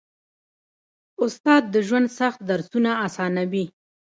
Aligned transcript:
استاد 1.23 1.63
د 1.73 1.75
ژوند 1.87 2.07
سخت 2.19 2.39
درسونه 2.49 2.91
اسانوي. 3.07 3.65